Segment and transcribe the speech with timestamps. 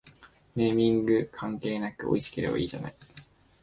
[0.55, 2.95] ネーミング関係なくおいしければいいじゃない